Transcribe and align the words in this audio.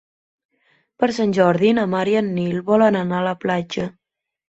Per 1.03 1.09
Sant 1.17 1.35
Jordi 1.39 1.71
na 1.81 1.85
Mar 1.93 2.03
i 2.17 2.19
en 2.25 2.35
Nil 2.41 2.59
volen 2.73 3.01
anar 3.07 3.25
a 3.25 3.31
la 3.33 3.39
platja. 3.47 3.91